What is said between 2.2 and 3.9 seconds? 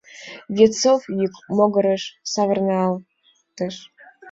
савырналтыш.